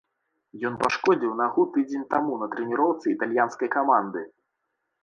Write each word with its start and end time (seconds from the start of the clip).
Ён 0.69 0.77
пашкодзіў 0.83 1.35
нагу 1.43 1.67
тыдзень 1.75 2.09
таму 2.15 2.41
на 2.45 2.51
трэніроўцы 2.57 3.05
італьянскай 3.17 3.73
каманды. 3.79 4.29